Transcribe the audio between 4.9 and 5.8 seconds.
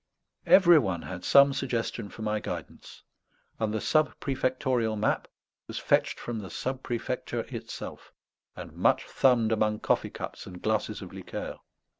map was